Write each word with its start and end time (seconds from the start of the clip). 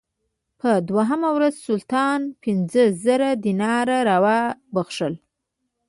په 0.59 0.69
دوهمه 0.89 1.29
ورځ 1.37 1.53
سلطان 1.67 2.19
پنځه 2.43 2.83
زره 3.03 3.29
دیناره 3.45 3.97
راوبخښل. 4.09 5.13